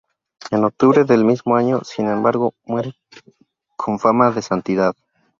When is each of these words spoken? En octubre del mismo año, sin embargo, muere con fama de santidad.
En 0.49 0.63
octubre 0.63 1.03
del 1.03 1.23
mismo 1.23 1.55
año, 1.55 1.81
sin 1.83 2.07
embargo, 2.07 2.55
muere 2.65 2.95
con 3.77 3.99
fama 3.99 4.31
de 4.31 4.41
santidad. 4.41 4.95